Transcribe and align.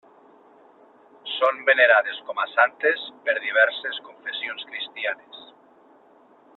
Són 1.33 1.59
venerades 1.67 2.23
com 2.29 2.41
a 2.45 2.47
santes 2.53 3.05
per 3.27 3.37
diverses 3.45 4.01
confessions 4.09 4.67
cristianes. 4.73 5.45